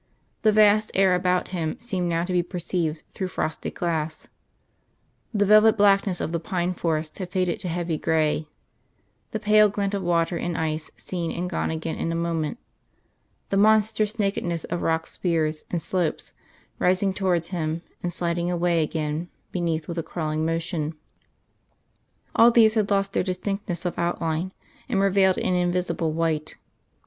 [0.41, 4.29] The vast air about him seemed now to be perceived through frosted glass.
[5.31, 8.47] The velvet blackness of the pine forests had faded to heavy grey,
[9.29, 12.57] the pale glint of water and ice seen and gone again in a moment,
[13.49, 16.33] the monstrous nakedness of rock spires and slopes,
[16.79, 20.95] rising towards him and sliding away again beneath with a crawling motion
[22.35, 24.51] all these had lost their distinctness of outline,
[24.89, 26.55] and were veiled in invisible white.